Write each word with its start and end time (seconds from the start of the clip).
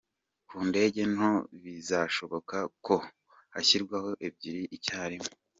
Ku 0.47 0.55
ndege 0.69 1.01
nto 1.13 1.31
bizashoboka 1.63 2.57
ko 2.85 2.95
hashyirwamo 3.53 4.11
ebyiri 4.27 4.61
icyarimwe. 4.77 5.29